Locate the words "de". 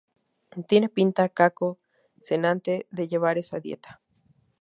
2.89-3.07